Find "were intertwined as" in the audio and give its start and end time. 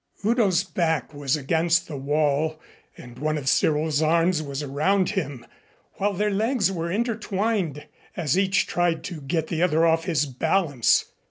6.71-8.35